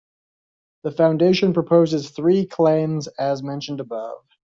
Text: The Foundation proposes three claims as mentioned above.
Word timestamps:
The 0.81 0.89
Foundation 0.89 1.53
proposes 1.53 2.09
three 2.09 2.47
claims 2.47 3.05
as 3.05 3.43
mentioned 3.43 3.81
above. 3.81 4.19